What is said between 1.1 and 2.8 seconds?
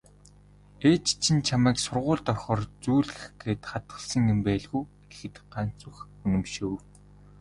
чинь чамайг сургуульд орохоор